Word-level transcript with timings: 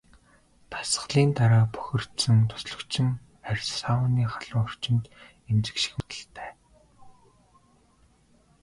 Дасгалын 0.71 1.31
дараа 1.37 1.65
бохирдсон, 1.73 2.37
тослогжсон 2.51 3.07
арьс 3.49 3.69
сауны 3.79 4.23
халуун 4.33 4.65
орчинд 4.67 5.03
эмзэгших 5.49 5.93
магадлалтай. 5.97 6.51